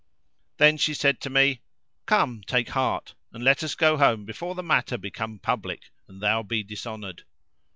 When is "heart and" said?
2.69-3.43